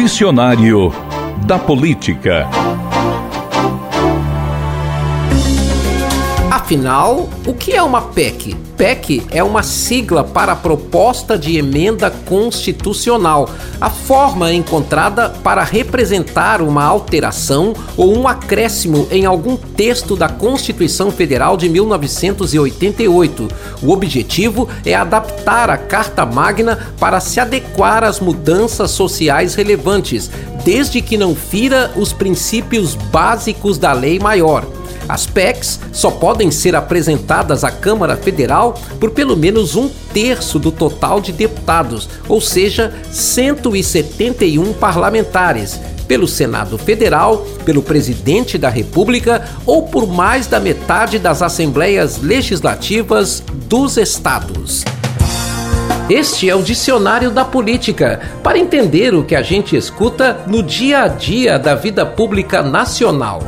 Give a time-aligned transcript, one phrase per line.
[0.00, 0.92] Dicionário
[1.44, 2.46] da Política.
[6.58, 8.52] Afinal, o que é uma PEC?
[8.76, 13.48] PEC é uma sigla para a proposta de emenda constitucional,
[13.80, 21.12] a forma encontrada para representar uma alteração ou um acréscimo em algum texto da Constituição
[21.12, 23.48] Federal de 1988.
[23.80, 30.28] O objetivo é adaptar a Carta Magna para se adequar às mudanças sociais relevantes,
[30.64, 34.66] desde que não fira os princípios básicos da lei maior.
[35.08, 40.70] As PECs só podem ser apresentadas à Câmara Federal por pelo menos um terço do
[40.70, 49.82] total de deputados, ou seja, 171 parlamentares, pelo Senado Federal, pelo Presidente da República ou
[49.82, 54.84] por mais da metade das assembleias legislativas dos estados.
[56.08, 61.02] Este é o Dicionário da Política, para entender o que a gente escuta no dia
[61.02, 63.42] a dia da vida pública nacional.